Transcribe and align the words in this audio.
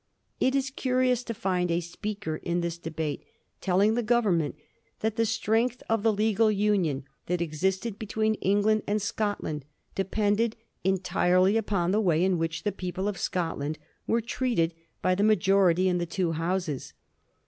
It 0.39 0.55
is 0.55 0.71
curious 0.71 1.23
to 1.25 1.33
find 1.35 1.69
a 1.69 1.79
speak 1.79 2.25
er 2.27 2.37
in 2.37 2.61
this 2.61 2.79
debate 2.79 3.23
telling 3.61 3.93
the 3.93 4.01
Government 4.01 4.55
that 5.01 5.15
the 5.15 5.27
strength 5.27 5.83
of 5.87 6.01
the 6.01 6.11
legal 6.11 6.49
union 6.49 7.03
that 7.27 7.39
existed 7.39 7.99
between 7.99 8.33
England 8.35 8.81
and 8.87 8.99
Scot 8.99 9.43
land 9.43 9.63
depended 9.93 10.55
entirely 10.83 11.55
upon 11.55 11.91
the 11.91 12.01
way 12.01 12.23
in 12.23 12.39
which 12.39 12.63
the 12.63 12.71
people 12.71 13.07
of 13.07 13.19
Scotland 13.19 13.77
were 14.07 14.21
treated 14.21 14.73
by 15.03 15.13
the 15.13 15.21
majority 15.21 15.87
in 15.87 15.99
the 15.99 16.07
two 16.07 16.31
Houses. 16.31 16.93